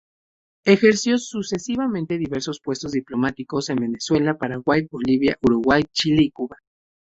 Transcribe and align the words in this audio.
Ejerció 0.65 1.19
sucesivamente 1.19 2.17
diversos 2.17 2.59
puestos 2.59 2.93
diplomáticos 2.93 3.69
en 3.69 3.75
Venezuela, 3.75 4.35
Paraguay, 4.35 4.87
Bolivia, 4.89 5.37
Uruguay, 5.43 5.83
Chile 5.93 6.23
y 6.23 6.31
Cuba. 6.31 6.57